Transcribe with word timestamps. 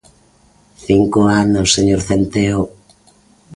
¡Cinco 0.85 1.19
anos, 1.43 1.67
señor 1.75 2.01
Centeo! 2.07 2.61